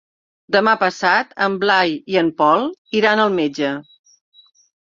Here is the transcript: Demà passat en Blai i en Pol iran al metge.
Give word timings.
Demà 0.53 0.71
passat 0.83 1.35
en 1.49 1.59
Blai 1.65 1.93
i 2.15 2.19
en 2.23 2.33
Pol 2.41 2.67
iran 3.03 3.25
al 3.27 3.33
metge. 3.39 3.73